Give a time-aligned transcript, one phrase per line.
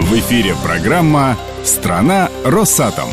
[0.00, 3.10] В эфире программа «Страна Росатом».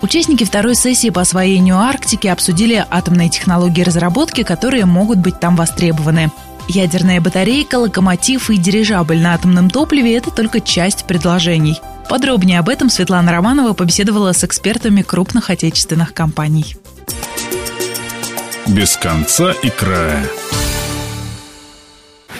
[0.00, 6.32] Участники второй сессии по освоению Арктики обсудили атомные технологии разработки, которые могут быть там востребованы.
[6.66, 11.80] Ядерная батарейка, локомотив и дирижабль на атомном топливе– это только часть предложений.
[12.08, 16.76] Подробнее об этом Светлана Романова побеседовала с экспертами крупных отечественных компаний.
[18.66, 20.26] Без конца и края.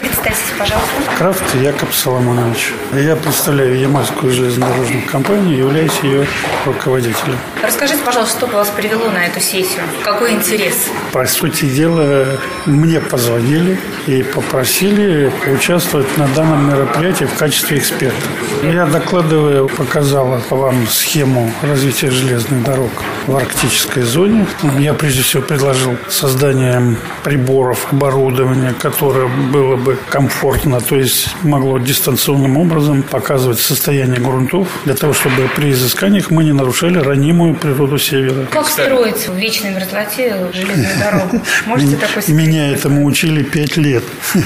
[0.01, 1.17] Представьтесь, пожалуйста.
[1.17, 2.73] Крафт Якоб Соломонович.
[2.93, 6.27] Я представляю Ямальскую железнодорожную компанию, являюсь ее
[6.65, 7.37] руководителем.
[7.63, 9.81] Расскажите, пожалуйста, что вас привело на эту сессию?
[10.03, 10.89] Какой интерес?
[11.11, 18.21] По сути дела, мне позвонили и попросили участвовать на данном мероприятии в качестве эксперта.
[18.63, 22.91] Я докладываю, показала вам схему развития железных дорог
[23.25, 24.45] в арктической зоне.
[24.77, 30.50] Я прежде всего предложил создание приборов, оборудования, которое было бы комфортно,
[30.87, 36.51] то есть могло дистанционным образом показывать состояние грунтов, для того, чтобы при изысканиях мы не
[36.53, 38.45] нарушали ранимую природу Севера.
[38.51, 41.41] Как строить в вечной мерзлоте железную дорогу?
[41.65, 42.37] Можете такой секрет?
[42.37, 44.03] Меня этому учили пять лет.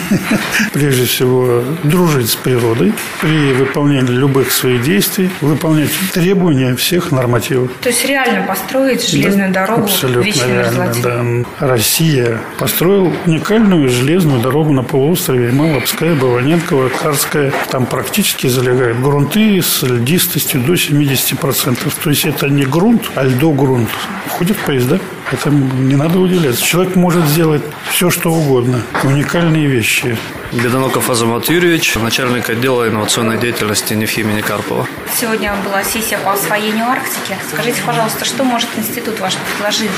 [0.74, 7.72] Прежде всего, дружить с природой при выполнении любых своих действий, выполнять требования всех нормативов.
[7.82, 11.46] То есть реально построить железную Да, дорогу в Абсолютно вечной реально, мерзлоте?
[11.60, 11.68] да.
[11.68, 15.52] Россия построила уникальную железную дорогу на полуострове
[15.86, 17.54] Малопская, Баваненкова, Карская.
[17.70, 21.94] Там практически залегают грунты с льдистостью до 70%.
[22.04, 23.90] То есть это не грунт, а льдогрунт.
[24.26, 25.00] Входят поезда.
[25.32, 26.64] Это не надо удивляться.
[26.64, 28.82] Человек может сделать все, что угодно.
[29.04, 30.18] Уникальные вещи.
[30.52, 34.88] Бедоноков Азамат Юрьевич, начальник отдела инновационной деятельности НИФ имени Карпова.
[35.20, 37.36] Сегодня была сессия по освоению Арктики.
[37.52, 39.90] Скажите, пожалуйста, что может институт ваш предложить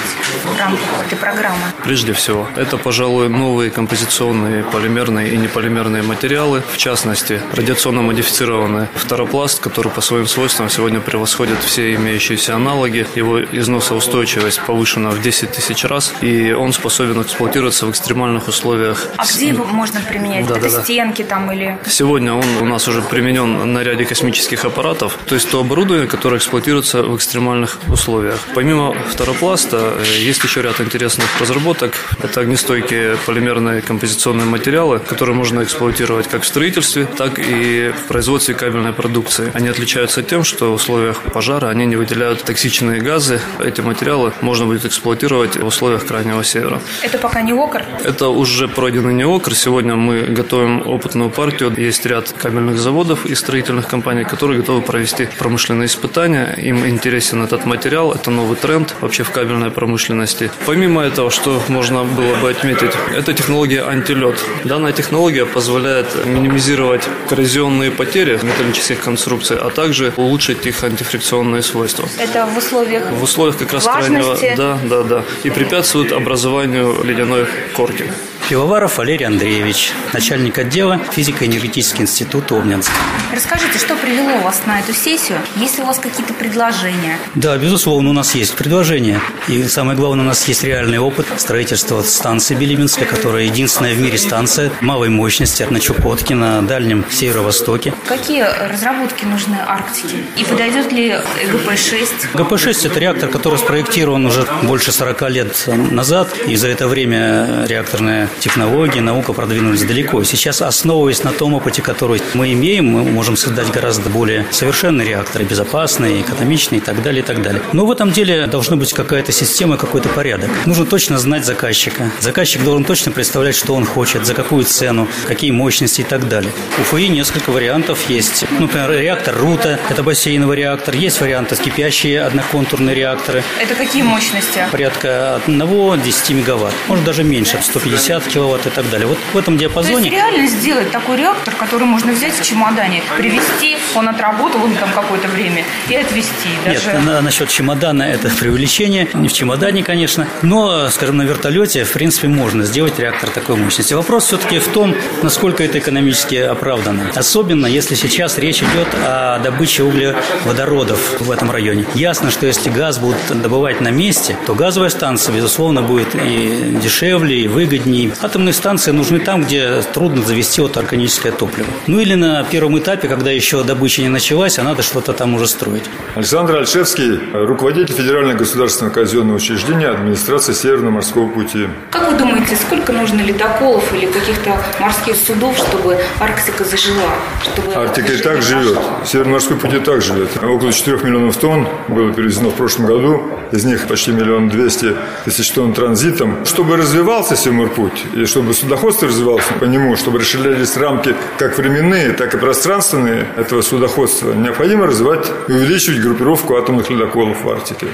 [0.43, 1.59] в рамках этой программы?
[1.83, 9.59] Прежде всего, это, пожалуй, новые композиционные полимерные и неполимерные материалы, в частности, радиационно модифицированный фторопласт,
[9.59, 13.05] который по своим свойствам сегодня превосходит все имеющиеся аналоги.
[13.15, 19.07] Его износоустойчивость повышена в 10 тысяч раз, и он способен эксплуатироваться в экстремальных условиях.
[19.17, 20.47] А где его можно применять?
[20.47, 20.83] Да, Это да, да.
[20.83, 21.77] стенки там или...
[21.87, 26.37] Сегодня он у нас уже применен на ряде космических аппаратов, то есть то оборудование, которое
[26.37, 28.39] эксплуатируется в экстремальных условиях.
[28.53, 31.93] Помимо фторопласта, э, есть еще ряд интересных разработок.
[32.23, 38.53] Это огнестойкие полимерные композиционные материалы, которые можно эксплуатировать как в строительстве, так и в производстве
[38.55, 39.51] кабельной продукции.
[39.53, 43.39] Они отличаются тем, что в условиях пожара они не выделяют токсичные газы.
[43.59, 46.81] Эти материалы можно будет эксплуатировать в условиях крайнего севера.
[47.01, 47.83] Это пока не окр?
[48.03, 49.53] Это уже пройденный неокр.
[49.55, 51.73] Сегодня мы готовим опытную партию.
[51.77, 56.53] Есть ряд кабельных заводов и строительных компаний, которые готовы провести промышленные испытания.
[56.57, 58.11] Им интересен этот материал.
[58.13, 60.51] Это новый тренд вообще в кабельной промышленности.
[60.65, 64.35] Помимо этого, что можно было бы отметить, это технология антилет.
[64.63, 72.07] Данная технология позволяет минимизировать коррозионные потери металлических конструкций, а также улучшить их антифрикционные свойства.
[72.17, 74.39] Это в условиях В условиях как раз Влажности.
[74.39, 74.57] крайнего...
[74.57, 75.23] Да, да, да.
[75.43, 78.11] И препятствует образованию ледяной корки.
[78.49, 82.89] Пивоваров Валерий Андреевич, начальник отдела физико-энергетический институт Обнинск.
[83.33, 85.39] Расскажите, что привело вас на эту сессию?
[85.57, 87.17] Есть ли у вас какие-то предложения?
[87.35, 89.19] Да, безусловно, у нас есть предложение.
[89.49, 94.17] И самое главное, у нас есть реальный опыт строительства станции Белиминская, которая единственная в мире
[94.17, 97.93] станция малой мощности на Чукотке, на дальнем северо-востоке.
[98.07, 100.23] Какие разработки нужны Арктике?
[100.37, 101.17] И подойдет ли
[101.51, 102.07] ГП-6?
[102.33, 108.29] ГП-6– это реактор, который спроектирован уже больше 40 лет назад, и за это время реакторная
[108.39, 110.23] технологии, наука продвинулись далеко.
[110.23, 115.45] Сейчас, основываясь на том опыте, который мы имеем, мы можем создать гораздо более совершенные реакторы,
[115.45, 117.61] безопасные, экономичные и так далее, и так далее.
[117.73, 120.49] Но в этом деле должна быть какая-то система, какой-то порядок.
[120.65, 122.11] Нужно точно знать заказчика.
[122.19, 126.51] Заказчик должен точно представлять, что он хочет, за какую цену, какие мощности и так далее.
[126.79, 128.45] У ФИ несколько вариантов есть.
[128.51, 130.93] Ну, Например, реактор Рута– это бассейновый реактор.
[130.95, 134.67] Есть варианты кипящие одноконтурные реакторы Это какие мощности?
[134.71, 139.07] порядка 1-10 мегаватт, может даже меньше, 150 киловатт и так далее.
[139.07, 143.01] Вот в этом То есть диапазоне реально сделать такой реактор, который можно взять в чемодане,
[143.17, 146.49] привезти, он отработал он там какое-то время, и отвезти.
[146.65, 146.99] Нет, Даже...
[146.99, 152.27] на- насчет чемодана это преувеличение, не в чемодане, конечно, но, скажем, на вертолете, в принципе,
[152.27, 153.93] можно сделать реактор такой мощности.
[153.93, 157.11] Вопрос все-таки в том, насколько это экономически оправдано.
[157.15, 161.85] Особенно, если сейчас речь идет о добыче углеводородов в этом районе.
[161.95, 167.41] Ясно, что если газ будут добывать на месте, то газовая станция, безусловно, будет и дешевле,
[167.41, 171.67] и выгоднее, Атомные станции нужны там, где трудно завести вот органическое топливо.
[171.85, 175.47] Ну или на первом этапе, когда еще добыча не началась, а надо что-то там уже
[175.47, 175.83] строить.
[176.15, 181.67] Александр Альшевский, руководитель Федерального государственного казенного учреждения администрации Северного морского пути.
[181.91, 187.03] Как вы думаете, сколько нужно ледоколов или каких-то морских судов, чтобы Арктика зажила?
[187.43, 188.79] Чтобы Арктика и так живет.
[189.05, 190.29] Северный морской путь и так живет.
[190.41, 193.21] Около 4 миллионов тонн было перевезено в прошлом году.
[193.51, 196.45] Из них почти миллион двести тысяч тонн транзитом.
[196.45, 202.33] Чтобы развивался Севморпуть, и чтобы судоходство развивалось по нему, чтобы расширялись рамки как временные, так
[202.33, 207.87] и пространственные этого судоходства, необходимо развивать и увеличивать группировку атомных ледоколов в Арктике.